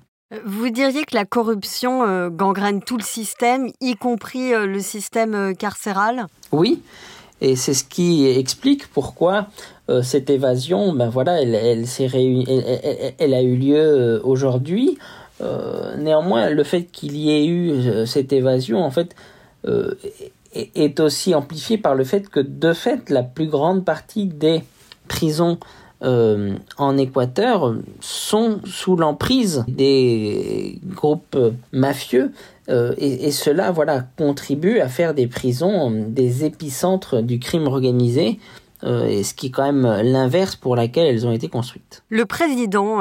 Vous 0.45 0.69
diriez 0.69 1.03
que 1.03 1.15
la 1.15 1.25
corruption 1.25 2.29
gangrène 2.29 2.81
tout 2.81 2.97
le 2.97 3.03
système, 3.03 3.69
y 3.81 3.95
compris 3.95 4.51
le 4.51 4.79
système 4.79 5.55
carcéral? 5.55 6.27
Oui, 6.51 6.81
et 7.41 7.55
c'est 7.55 7.73
ce 7.73 7.83
qui 7.83 8.25
explique 8.27 8.87
pourquoi 8.87 9.47
cette 10.01 10.29
évasion, 10.29 10.93
ben 10.93 11.09
voilà, 11.09 11.41
elle, 11.41 11.53
elle, 11.53 11.85
elle, 12.13 13.13
elle 13.19 13.33
a 13.33 13.41
eu 13.41 13.55
lieu 13.57 14.21
aujourd'hui. 14.23 14.97
Néanmoins, 15.97 16.49
le 16.49 16.63
fait 16.63 16.83
qu'il 16.83 17.17
y 17.17 17.31
ait 17.31 17.45
eu 17.45 18.05
cette 18.05 18.33
évasion, 18.33 18.83
en 18.83 18.91
fait, 18.91 19.15
est 20.53 20.99
aussi 20.99 21.35
amplifié 21.35 21.77
par 21.77 21.95
le 21.95 22.03
fait 22.03 22.29
que, 22.29 22.39
de 22.39 22.73
fait, 22.73 23.09
la 23.09 23.23
plus 23.23 23.47
grande 23.47 23.85
partie 23.85 24.27
des 24.27 24.63
prisons 25.07 25.57
euh, 26.03 26.55
en 26.77 26.97
Équateur 26.97 27.75
sont 28.01 28.59
sous 28.65 28.97
l'emprise 28.97 29.63
des 29.69 30.79
groupes 30.85 31.37
mafieux 31.71 32.33
euh, 32.69 32.93
et, 32.97 33.31
cela 33.31 33.71
voilà 33.71 34.05
contribue 34.17 34.79
à 34.79 34.89
faire 34.89 35.13
des 35.13 35.27
prisons 35.27 35.91
des 36.09 36.43
épicentres 36.43 37.21
du 37.21 37.39
crime 37.39 37.67
organisé 37.67 38.37
euh, 38.37 38.62
et 38.85 39.23
ce 39.23 39.33
qui 39.33 39.47
est 39.47 39.51
quand 39.51 39.71
même 39.71 40.01
l'inverse 40.03 40.55
pour 40.55 40.75
laquelle 40.75 41.07
elles 41.07 41.25
ont 41.25 41.31
été 41.31 41.47
construites. 41.47 42.03
Le 42.09 42.25
président 42.25 42.99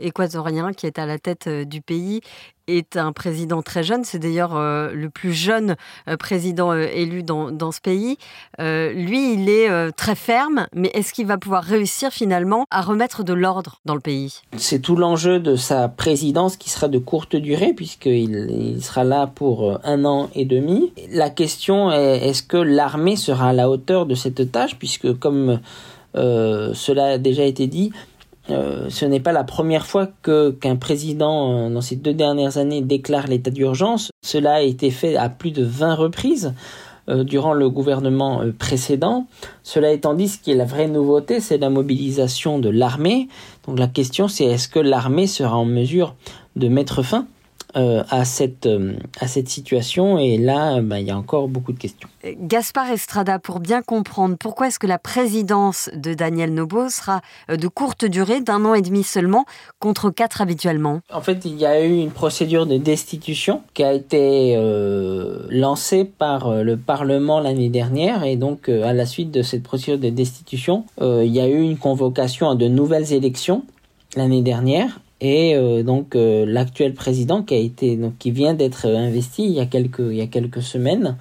équatorien 0.00 0.72
qui 0.72 0.86
est 0.86 0.98
à 0.98 1.06
la 1.06 1.18
tête 1.18 1.48
du 1.48 1.82
pays 1.82 2.20
est 2.66 2.96
un 2.96 3.12
président 3.12 3.62
très 3.62 3.82
jeune. 3.82 4.04
C'est 4.04 4.18
d'ailleurs 4.18 4.56
euh, 4.56 4.90
le 4.92 5.10
plus 5.10 5.32
jeune 5.32 5.76
euh, 6.08 6.16
président 6.16 6.72
euh, 6.72 6.86
élu 6.92 7.22
dans, 7.22 7.50
dans, 7.50 7.72
ce 7.72 7.80
pays. 7.80 8.18
lui, 8.58 9.34
il 9.34 9.48
est 9.48 9.92
très 9.92 10.14
ferme, 10.14 10.66
mais 10.74 10.90
est-ce 10.94 11.12
qu'il 11.12 11.26
va 11.26 11.36
pouvoir 11.36 11.62
réussir 11.62 12.10
finalement 12.10 12.64
à 12.70 12.80
remettre 12.80 13.24
de 13.24 13.32
l'ordre 13.32 13.80
dans 13.84 13.94
le 13.94 14.00
pays? 14.00 14.42
C'est 14.56 14.80
tout 14.80 14.96
l'enjeu 14.96 15.40
de 15.40 15.56
sa 15.56 15.88
présidence 15.88 16.56
qui 16.56 16.70
sera 16.70 16.88
de 16.88 16.98
courte 16.98 17.36
durée, 17.36 17.72
puisqu'il 17.74 18.74
il 18.76 18.82
sera 18.82 19.04
là 19.04 19.26
pour 19.26 19.80
un 19.84 20.04
an 20.04 20.30
et 20.34 20.44
demi. 20.44 20.92
La 21.10 21.30
question 21.30 21.90
est 21.90 22.28
est-ce 22.28 22.42
que 22.42 22.56
l'armée 22.56 23.16
sera 23.16 23.50
à 23.50 23.52
la 23.52 23.68
hauteur 23.68 24.06
de 24.06 24.14
cette 24.14 24.50
tâche, 24.52 24.76
puisque 24.78 25.18
comme 25.18 25.60
cela 26.14 27.06
a 27.06 27.18
déjà 27.18 27.44
été 27.44 27.66
dit, 27.66 27.92
euh, 28.50 28.86
ce 28.88 29.04
n'est 29.04 29.20
pas 29.20 29.32
la 29.32 29.44
première 29.44 29.86
fois 29.86 30.08
que 30.22 30.50
qu'un 30.50 30.76
président 30.76 31.66
euh, 31.66 31.70
dans 31.70 31.80
ces 31.80 31.96
deux 31.96 32.14
dernières 32.14 32.58
années 32.58 32.82
déclare 32.82 33.26
l'état 33.26 33.50
d'urgence. 33.50 34.10
Cela 34.22 34.54
a 34.54 34.60
été 34.60 34.90
fait 34.90 35.16
à 35.16 35.28
plus 35.28 35.50
de 35.50 35.64
20 35.64 35.94
reprises 35.94 36.54
euh, 37.08 37.24
durant 37.24 37.54
le 37.54 37.68
gouvernement 37.68 38.42
précédent. 38.58 39.26
Cela 39.62 39.92
étant 39.92 40.14
dit, 40.14 40.28
ce 40.28 40.38
qui 40.38 40.52
est 40.52 40.56
la 40.56 40.64
vraie 40.64 40.88
nouveauté, 40.88 41.40
c'est 41.40 41.58
la 41.58 41.70
mobilisation 41.70 42.58
de 42.58 42.68
l'armée. 42.68 43.28
Donc 43.66 43.78
la 43.78 43.88
question 43.88 44.28
c'est 44.28 44.44
est-ce 44.44 44.68
que 44.68 44.80
l'armée 44.80 45.26
sera 45.26 45.56
en 45.56 45.64
mesure 45.64 46.14
de 46.54 46.68
mettre 46.68 47.02
fin 47.02 47.26
euh, 47.74 48.04
à, 48.10 48.24
cette, 48.24 48.66
euh, 48.66 48.94
à 49.20 49.26
cette 49.26 49.48
situation. 49.48 50.18
Et 50.18 50.38
là, 50.38 50.80
bah, 50.80 51.00
il 51.00 51.06
y 51.06 51.10
a 51.10 51.18
encore 51.18 51.48
beaucoup 51.48 51.72
de 51.72 51.78
questions. 51.78 52.08
Gaspard 52.40 52.90
Estrada, 52.90 53.38
pour 53.38 53.60
bien 53.60 53.82
comprendre, 53.82 54.36
pourquoi 54.38 54.68
est-ce 54.68 54.78
que 54.78 54.86
la 54.86 54.98
présidence 54.98 55.90
de 55.94 56.14
Daniel 56.14 56.54
Nobo 56.54 56.88
sera 56.88 57.20
de 57.48 57.68
courte 57.68 58.04
durée, 58.04 58.40
d'un 58.40 58.64
an 58.64 58.74
et 58.74 58.82
demi 58.82 59.02
seulement, 59.02 59.44
contre 59.78 60.10
quatre 60.10 60.40
habituellement? 60.40 61.00
En 61.12 61.20
fait, 61.20 61.44
il 61.44 61.56
y 61.56 61.66
a 61.66 61.84
eu 61.84 61.98
une 61.98 62.10
procédure 62.10 62.66
de 62.66 62.78
destitution 62.78 63.62
qui 63.74 63.84
a 63.84 63.92
été 63.92 64.56
lancée 65.50 66.04
par 66.04 66.50
le 66.64 66.76
Parlement 66.76 67.40
l'année 67.40 67.68
dernière. 67.68 68.24
Et 68.24 68.36
donc, 68.36 68.68
à 68.68 68.92
la 68.92 69.06
suite 69.06 69.30
de 69.30 69.42
cette 69.42 69.62
procédure 69.62 69.98
de 69.98 70.08
destitution, 70.08 70.84
il 71.00 71.26
y 71.26 71.40
a 71.40 71.46
eu 71.46 71.60
une 71.60 71.78
convocation 71.78 72.50
à 72.50 72.54
de 72.54 72.66
nouvelles 72.66 73.12
élections 73.12 73.64
l'année 74.16 74.42
dernière 74.42 75.00
et 75.20 75.56
euh, 75.56 75.82
donc 75.82 76.14
euh, 76.14 76.44
l'actuel 76.46 76.94
président 76.94 77.42
qui 77.42 77.54
a 77.54 77.58
été 77.58 77.96
donc 77.96 78.18
qui 78.18 78.30
vient 78.30 78.54
d'être 78.54 78.86
investi 78.86 79.44
il 79.44 79.52
y 79.52 79.60
a 79.60 79.66
quelques 79.66 80.00
il 80.00 80.16
y 80.16 80.20
a 80.20 80.26
quelques 80.26 80.62
semaines 80.62 81.16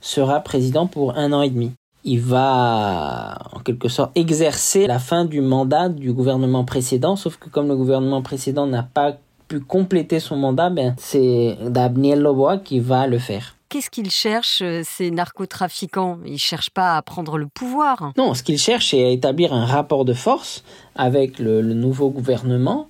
sera 0.00 0.40
président 0.40 0.86
pour 0.86 1.16
un 1.16 1.32
an 1.32 1.42
et 1.42 1.50
demi. 1.50 1.72
Il 2.04 2.20
va 2.20 3.38
en 3.52 3.58
quelque 3.60 3.88
sorte 3.88 4.16
exercer 4.16 4.86
la 4.86 5.00
fin 5.00 5.24
du 5.24 5.40
mandat 5.40 5.88
du 5.88 6.12
gouvernement 6.12 6.64
précédent, 6.64 7.16
sauf 7.16 7.36
que 7.36 7.48
comme 7.48 7.66
le 7.66 7.76
gouvernement 7.76 8.22
précédent 8.22 8.66
n'a 8.66 8.84
pas 8.84 9.16
pu 9.48 9.60
compléter 9.60 10.20
son 10.20 10.36
mandat, 10.36 10.70
ben 10.70 10.94
c'est 10.98 11.56
Daniel 11.68 12.20
Loboa 12.20 12.58
qui 12.58 12.78
va 12.78 13.08
le 13.08 13.18
faire. 13.18 13.56
Qu'est-ce 13.68 13.90
qu'ils 13.90 14.12
cherchent, 14.12 14.62
euh, 14.62 14.82
ces 14.84 15.10
narcotrafiquants? 15.10 16.18
Ils 16.24 16.38
cherchent 16.38 16.70
pas 16.70 16.96
à 16.96 17.02
prendre 17.02 17.36
le 17.36 17.48
pouvoir? 17.48 18.12
Non, 18.16 18.32
ce 18.34 18.44
qu'ils 18.44 18.58
cherchent, 18.58 18.90
c'est 18.90 19.04
à 19.04 19.08
établir 19.08 19.52
un 19.52 19.66
rapport 19.66 20.04
de 20.04 20.12
force 20.12 20.62
avec 20.94 21.40
le, 21.40 21.60
le 21.62 21.74
nouveau 21.74 22.10
gouvernement 22.10 22.86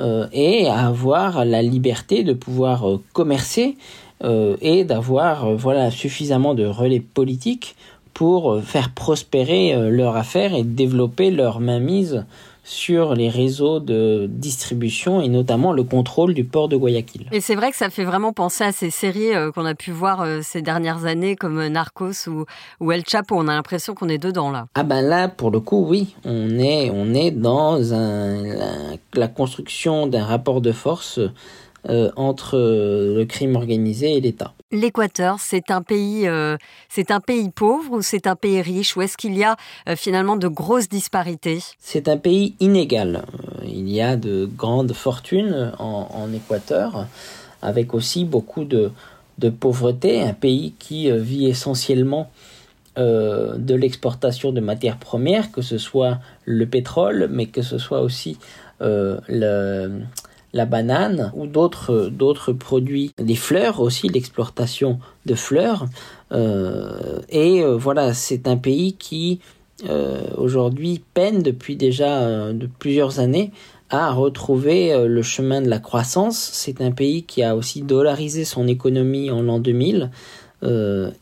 euh, 0.00 0.26
et 0.32 0.66
avoir 0.68 1.44
la 1.44 1.60
liberté 1.60 2.22
de 2.22 2.32
pouvoir 2.32 2.88
euh, 2.88 3.02
commercer 3.12 3.76
euh, 4.24 4.56
et 4.62 4.84
d'avoir 4.84 5.54
voilà 5.56 5.90
suffisamment 5.90 6.54
de 6.54 6.64
relais 6.64 7.00
politiques 7.00 7.76
pour 8.14 8.60
faire 8.62 8.90
prospérer 8.90 9.90
leur 9.90 10.16
affaire 10.16 10.54
et 10.54 10.62
développer 10.62 11.30
leur 11.30 11.60
mainmise 11.60 12.24
sur 12.70 13.14
les 13.16 13.28
réseaux 13.28 13.80
de 13.80 14.28
distribution 14.30 15.20
et 15.20 15.28
notamment 15.28 15.72
le 15.72 15.82
contrôle 15.82 16.34
du 16.34 16.44
port 16.44 16.68
de 16.68 16.76
Guayaquil. 16.76 17.26
Et 17.32 17.40
c'est 17.40 17.56
vrai 17.56 17.72
que 17.72 17.76
ça 17.76 17.90
fait 17.90 18.04
vraiment 18.04 18.32
penser 18.32 18.62
à 18.62 18.70
ces 18.70 18.90
séries 18.90 19.34
euh, 19.34 19.50
qu'on 19.50 19.64
a 19.64 19.74
pu 19.74 19.90
voir 19.90 20.20
euh, 20.20 20.38
ces 20.40 20.62
dernières 20.62 21.04
années 21.04 21.34
comme 21.34 21.58
euh, 21.58 21.68
Narcos 21.68 22.28
ou, 22.28 22.44
ou 22.78 22.92
El 22.92 23.02
Chapo. 23.04 23.34
On 23.36 23.48
a 23.48 23.54
l'impression 23.54 23.94
qu'on 23.94 24.08
est 24.08 24.18
dedans 24.18 24.52
là. 24.52 24.66
Ah 24.76 24.84
ben 24.84 25.02
là, 25.02 25.26
pour 25.26 25.50
le 25.50 25.58
coup, 25.58 25.84
oui, 25.88 26.14
on 26.24 26.60
est, 26.60 26.90
on 26.94 27.12
est 27.12 27.32
dans 27.32 27.92
un, 27.92 28.44
la 29.14 29.28
construction 29.28 30.06
d'un 30.06 30.24
rapport 30.24 30.60
de 30.60 30.70
force 30.70 31.18
euh, 31.88 32.10
entre 32.14 32.58
euh, 32.58 33.16
le 33.16 33.24
crime 33.24 33.56
organisé 33.56 34.14
et 34.14 34.20
l'État. 34.20 34.52
L'Équateur, 34.70 35.36
c'est 35.40 35.70
un 35.70 35.80
pays, 35.80 36.28
euh, 36.28 36.58
c'est 36.90 37.10
un 37.10 37.20
pays 37.20 37.48
pauvre 37.48 37.92
ou 37.92 38.02
c'est 38.02 38.26
un 38.26 38.36
pays 38.36 38.60
riche 38.60 38.98
ou 38.98 39.02
est-ce 39.02 39.16
qu'il 39.16 39.34
y 39.34 39.44
a 39.44 39.56
finalement 39.96 40.36
de 40.36 40.46
grosses 40.46 40.90
disparités? 40.90 41.60
C'est 41.78 42.06
un 42.08 42.18
pays 42.18 42.54
inégal. 42.60 43.22
Il 43.64 43.88
y 43.88 44.02
a 44.02 44.16
de 44.16 44.44
grandes 44.44 44.92
fortunes 44.92 45.72
en, 45.78 46.30
Équateur, 46.34 47.06
avec 47.62 47.94
aussi 47.94 48.26
beaucoup 48.26 48.64
de, 48.64 48.92
de, 49.38 49.48
pauvreté. 49.48 50.20
Un 50.20 50.34
pays 50.34 50.74
qui 50.78 51.10
vit 51.10 51.46
essentiellement 51.46 52.30
de 52.96 53.74
l'exportation 53.74 54.52
de 54.52 54.60
matières 54.60 54.98
premières, 54.98 55.50
que 55.50 55.62
ce 55.62 55.78
soit 55.78 56.18
le 56.44 56.66
pétrole, 56.66 57.28
mais 57.32 57.46
que 57.46 57.62
ce 57.62 57.78
soit 57.78 58.02
aussi 58.02 58.36
le 58.80 60.02
la 60.52 60.66
banane 60.66 61.32
ou 61.34 61.46
d'autres 61.46 62.52
produits, 62.52 63.12
des 63.18 63.36
fleurs 63.36 63.80
aussi, 63.80 64.08
l'exploitation 64.08 64.98
de 65.26 65.34
fleurs. 65.34 65.86
Euh, 66.32 67.20
et 67.28 67.62
euh, 67.62 67.76
voilà, 67.76 68.14
c'est 68.14 68.48
un 68.48 68.56
pays 68.56 68.94
qui 68.94 69.40
euh, 69.88 70.22
aujourd'hui 70.36 71.02
peine 71.14 71.42
depuis 71.42 71.76
déjà 71.76 72.52
de 72.52 72.68
plusieurs 72.78 73.20
années 73.20 73.52
à 73.88 74.12
retrouver 74.12 75.06
le 75.08 75.22
chemin 75.22 75.60
de 75.60 75.68
la 75.68 75.80
croissance. 75.80 76.50
C'est 76.52 76.80
un 76.80 76.92
pays 76.92 77.24
qui 77.24 77.42
a 77.42 77.56
aussi 77.56 77.82
dollarisé 77.82 78.44
son 78.44 78.68
économie 78.68 79.30
en 79.30 79.42
l'an 79.42 79.58
2000 79.58 80.10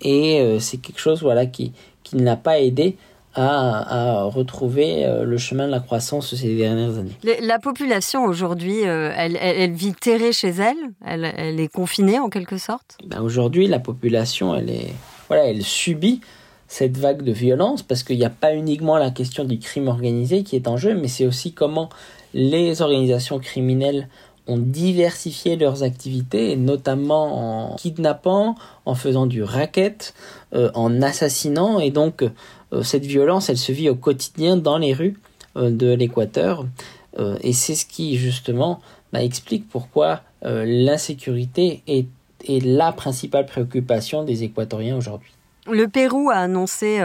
et 0.02 0.56
c'est 0.58 0.78
quelque 0.78 0.99
chose 0.99 1.23
voilà 1.23 1.47
qui 1.47 1.73
qui 2.02 2.16
ne 2.16 2.25
l'a 2.25 2.37
pas 2.37 2.58
aidé 2.61 2.97
à, 3.38 4.25
retrouver 4.25 5.04
euh, 5.04 5.25
le 5.25 5.38
chemin 5.38 5.66
de 5.66 5.73
la 5.73 5.80
croissance 5.80 6.35
ces 6.35 6.57
dernières 6.57 6.99
années. 6.99 7.16
La 7.40 7.59
population 7.59 8.25
aujourd'hui, 8.25 8.87
euh, 8.87 9.12
elle, 9.16 9.73
vit 9.73 9.95
terrée 9.95 10.33
chez 10.33 10.49
elle, 10.49 10.76
elle, 11.04 11.61
est 11.61 11.73
confinée 11.73 12.18
en 12.18 12.28
quelque 12.28 12.59
sorte? 12.59 12.99
Ben 13.07 13.21
Aujourd'hui, 13.21 13.66
la 13.66 13.78
population, 13.78 14.54
elle, 14.54 14.71
est, 14.71 14.92
voilà, 15.28 15.47
elle 15.47 15.62
subit 15.62 16.21
cette 16.66 16.99
vague 16.99 17.23
de 17.23 17.33
violence 17.33 17.83
parce 17.83 18.02
qu'il 18.02 18.18
n'y 18.18 18.25
a 18.25 18.30
pas 18.30 18.54
uniquement 18.54 18.99
la 18.99 19.11
question 19.11 19.45
du 19.45 19.59
crime 19.59 19.88
organisé 19.88 20.42
qui 20.42 20.57
est 20.57 20.68
en 20.68 20.76
jeu, 20.76 20.95
mais 20.95 21.09
c'est 21.09 21.26
aussi 21.26 21.52
comment 21.52 21.88
les 22.35 22.83
organisations 22.83 23.38
criminelles 23.38 24.09
ont 24.49 24.59
diversifié 24.59 25.57
leurs 25.57 25.83
activités, 25.83 26.57
notamment 26.57 27.73
en 27.73 27.76
kidnappant, 27.76 28.54
en 28.87 28.95
faisant 28.95 29.26
du 29.26 29.42
racket, 29.42 30.14
euh, 30.54 30.71
en 30.75 31.02
assassinant, 31.02 31.80
et 31.80 31.90
donc 31.90 32.25
cette 32.82 33.06
violence, 33.06 33.48
elle 33.48 33.58
se 33.58 33.72
vit 33.72 33.88
au 33.88 33.94
quotidien 33.94 34.56
dans 34.56 34.78
les 34.78 34.92
rues 34.92 35.16
euh, 35.58 35.70
de 35.70 35.92
l'Équateur. 35.92 36.66
Euh, 37.18 37.37
et 37.42 37.52
c'est 37.52 37.75
ce 37.75 37.87
qui, 37.87 38.16
justement, 38.16 38.80
bah, 39.12 39.22
explique 39.22 39.68
pourquoi 39.68 40.22
l'insécurité 40.40 41.82
est, 41.88 42.06
la 42.64 42.92
principale 42.92 43.44
préoccupation 43.44 44.22
des 44.22 44.44
Équatoriens 44.44 44.96
aujourd'hui. 44.96 45.32
Le 45.66 45.88
Pérou 45.88 46.30
a 46.30 46.37
annoncé 46.37 47.02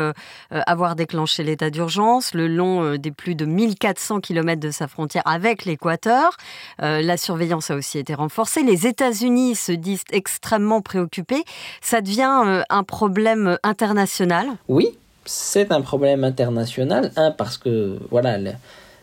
avoir 0.51 0.95
déclenché 0.95 1.43
l'état 1.43 1.71
d'urgence 1.71 2.35
le 2.35 2.47
long 2.47 2.95
des 2.95 3.09
plus 3.09 3.33
de 3.33 3.45
1400 3.45 4.19
km 4.19 4.61
de 4.61 4.69
sa 4.69 4.87
frontière 4.87 5.23
avec 5.25 5.65
l'Équateur. 5.65 6.37
la 6.77 7.17
surveillance 7.17 7.71
a 7.71 7.75
aussi 7.75 7.97
été 7.97 8.13
renforcée. 8.13 8.61
Les 8.61 8.85
États-Unis 8.85 9.55
se 9.55 9.71
disent 9.71 10.03
extrêmement 10.11 10.81
préoccupés. 10.81 11.43
Ça 11.81 12.01
devient 12.01 12.61
un 12.69 12.83
problème 12.83 13.57
international 13.63 14.45
Oui, 14.67 14.95
c'est 15.25 15.71
un 15.71 15.81
problème 15.81 16.23
international. 16.23 17.11
Un, 17.15 17.31
parce 17.31 17.57
que 17.57 17.97
voilà, 18.09 18.37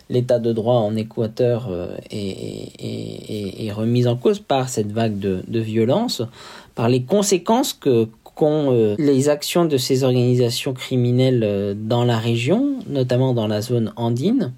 l'état 0.09 0.39
de 0.39 0.53
droit 0.53 0.77
en 0.77 0.97
Équateur 0.97 1.71
est, 2.11 3.73
remis 3.73 4.07
en 4.07 4.17
cause 4.17 4.41
par 4.41 4.69
cette 4.69 4.93
vague 4.93 5.19
de, 5.19 5.43
de 5.47 5.61
violence, 5.61 6.23
par 6.75 6.89
les 6.89 7.03
conséquences 7.03 7.73
que 7.73 8.09
qu'ont 8.35 8.97
les 8.99 9.29
actions 9.29 9.65
de 9.65 9.77
ces 9.77 10.05
organisations 10.05 10.73
criminelles 10.73 11.77
dans 11.77 12.05
la 12.05 12.19
région, 12.19 12.77
notamment 12.89 13.35
dans 13.35 13.47
la 13.47 13.61
zone 13.61 13.93
andine. 13.97 14.53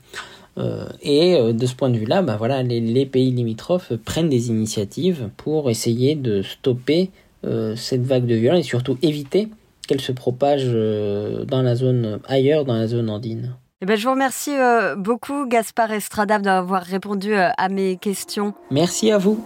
Euh, 0.59 0.85
et 1.00 1.35
euh, 1.35 1.52
de 1.52 1.66
ce 1.66 1.75
point 1.75 1.88
de 1.88 1.97
vue-là, 1.97 2.23
bah 2.23 2.37
voilà, 2.37 2.62
les, 2.62 3.07
pays 3.07 3.31
limitrophes 3.31 3.95
prennent 4.04 4.28
des 4.28 4.49
initiatives 4.49 5.31
pour 5.37 5.71
essayer 5.71 6.14
de 6.14 6.42
stopper 6.42 7.11
euh, 7.45 7.75
cette 7.75 8.02
vague 8.02 8.26
de 8.26 8.35
violence 8.35 8.61
et 8.61 8.69
surtout 8.69 8.99
éviter 9.02 9.49
qu'elle 9.86 10.00
se 10.00 10.12
propage 10.12 10.66
dans 10.66 11.62
la 11.62 11.74
zone 11.74 12.20
ailleurs, 12.26 12.64
dans 12.64 12.76
la 12.76 12.86
zone 12.86 13.10
andine. 13.10 13.54
Eh 13.80 13.86
ben, 13.86 13.96
je 13.96 14.04
vous 14.04 14.12
remercie 14.12 14.54
beaucoup, 14.96 15.46
Gaspard 15.48 15.90
Estrada, 15.90 16.38
d'avoir 16.38 16.82
répondu 16.82 17.34
à 17.34 17.68
mes 17.68 17.96
questions. 17.96 18.54
Merci 18.70 19.10
à 19.10 19.18
vous. 19.18 19.44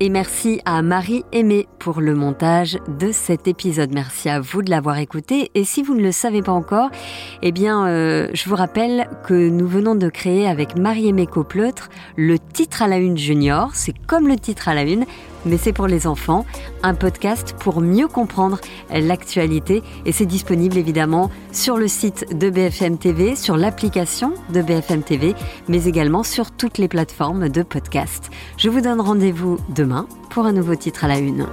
Et 0.00 0.08
merci 0.08 0.60
à 0.64 0.82
Marie 0.82 1.22
Aimée 1.30 1.68
pour 1.78 2.00
le 2.00 2.14
montage 2.16 2.78
de 2.98 3.12
cet 3.12 3.46
épisode. 3.46 3.92
Merci 3.94 4.28
à 4.28 4.40
vous 4.40 4.60
de 4.60 4.68
l'avoir 4.68 4.98
écouté. 4.98 5.52
Et 5.54 5.62
si 5.62 5.84
vous 5.84 5.94
ne 5.94 6.02
le 6.02 6.10
savez 6.10 6.42
pas 6.42 6.52
encore, 6.52 6.90
eh 7.42 7.52
bien, 7.52 7.86
euh, 7.86 8.28
je 8.34 8.48
vous 8.48 8.56
rappelle 8.56 9.08
que 9.24 9.48
nous 9.48 9.68
venons 9.68 9.94
de 9.94 10.08
créer 10.08 10.48
avec 10.48 10.76
Marie 10.76 11.08
Aimée 11.08 11.28
Copleutre 11.28 11.90
le 12.16 12.40
titre 12.40 12.82
à 12.82 12.88
la 12.88 12.96
une 12.96 13.16
junior. 13.16 13.70
C'est 13.74 13.94
comme 14.06 14.26
le 14.26 14.36
titre 14.36 14.68
à 14.68 14.74
la 14.74 14.82
une, 14.82 15.06
mais 15.46 15.58
c'est 15.58 15.72
pour 15.72 15.86
les 15.86 16.06
enfants, 16.06 16.44
un 16.82 16.94
podcast 16.94 17.54
pour 17.58 17.80
mieux 17.80 18.08
comprendre 18.08 18.60
l'actualité 18.90 19.82
et 20.06 20.12
c'est 20.12 20.26
disponible 20.26 20.76
évidemment 20.76 21.30
sur 21.52 21.76
le 21.76 21.88
site 21.88 22.36
de 22.36 22.50
BFM 22.50 22.98
TV, 22.98 23.36
sur 23.36 23.56
l'application 23.56 24.34
de 24.50 24.62
BFM 24.62 25.02
TV, 25.02 25.34
mais 25.68 25.84
également 25.84 26.22
sur 26.22 26.50
toutes 26.50 26.78
les 26.78 26.88
plateformes 26.88 27.48
de 27.48 27.62
podcast. 27.62 28.30
Je 28.56 28.68
vous 28.68 28.80
donne 28.80 29.00
rendez-vous 29.00 29.58
demain 29.68 30.06
pour 30.30 30.46
un 30.46 30.52
nouveau 30.52 30.74
titre 30.74 31.04
à 31.04 31.08
la 31.08 31.18
une. 31.18 31.46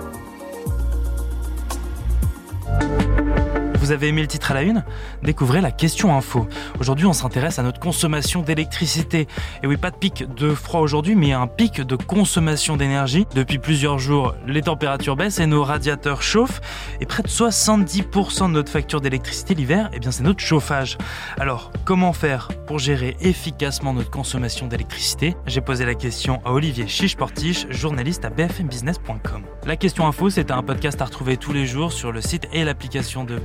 Vous 3.81 3.91
avez 3.91 4.09
aimé 4.09 4.21
le 4.21 4.27
titre 4.27 4.51
à 4.51 4.53
la 4.53 4.61
une 4.61 4.83
Découvrez 5.23 5.59
la 5.59 5.71
question 5.71 6.15
info. 6.15 6.47
Aujourd'hui, 6.79 7.07
on 7.07 7.13
s'intéresse 7.13 7.57
à 7.57 7.63
notre 7.63 7.79
consommation 7.79 8.43
d'électricité. 8.43 9.27
Et 9.63 9.67
oui, 9.67 9.75
pas 9.75 9.89
de 9.89 9.95
pic 9.95 10.23
de 10.35 10.53
froid 10.53 10.81
aujourd'hui, 10.81 11.15
mais 11.15 11.33
un 11.33 11.47
pic 11.47 11.81
de 11.81 11.95
consommation 11.95 12.77
d'énergie. 12.77 13.25
Depuis 13.33 13.57
plusieurs 13.57 13.97
jours, 13.97 14.35
les 14.45 14.61
températures 14.61 15.15
baissent 15.15 15.39
et 15.39 15.47
nos 15.47 15.63
radiateurs 15.63 16.21
chauffent. 16.21 16.61
Et 16.99 17.07
près 17.07 17.23
de 17.23 17.27
70% 17.27 18.49
de 18.49 18.51
notre 18.51 18.71
facture 18.71 19.01
d'électricité 19.01 19.55
l'hiver, 19.55 19.89
eh 19.93 19.99
bien, 19.99 20.11
c'est 20.11 20.21
notre 20.21 20.41
chauffage. 20.41 20.99
Alors, 21.39 21.71
comment 21.83 22.13
faire 22.13 22.49
pour 22.67 22.77
gérer 22.77 23.17
efficacement 23.19 23.95
notre 23.95 24.11
consommation 24.11 24.67
d'électricité? 24.67 25.35
J'ai 25.47 25.61
posé 25.61 25.85
la 25.85 25.95
question 25.95 26.39
à 26.45 26.51
Olivier 26.51 26.87
Chiche-Portiche, 26.87 27.65
journaliste 27.71 28.25
à 28.25 28.29
bfmbusiness.com. 28.29 29.41
La 29.65 29.75
question 29.75 30.05
info, 30.05 30.29
c'est 30.29 30.51
un 30.51 30.61
podcast 30.61 31.01
à 31.01 31.05
retrouver 31.05 31.37
tous 31.37 31.51
les 31.51 31.65
jours 31.65 31.91
sur 31.91 32.11
le 32.11 32.21
site 32.21 32.47
et 32.53 32.63
l'application 32.63 33.23
de 33.23 33.39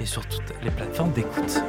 Et 0.00 0.06
sur 0.06 0.26
toutes 0.26 0.52
les 0.62 0.70
plateformes 0.70 1.12
d'écoute. 1.12 1.62